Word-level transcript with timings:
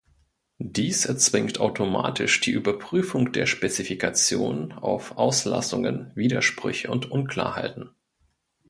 Dies 0.57 1.05
erzwingt 1.05 1.59
automatisch 1.59 2.39
die 2.41 2.49
Überprüfung 2.49 3.31
der 3.33 3.45
Spezifikation 3.45 4.71
auf 4.71 5.15
Auslassungen, 5.15 6.11
Widersprüche 6.15 6.89
und 6.89 7.11
Unklarheiten. 7.11 7.91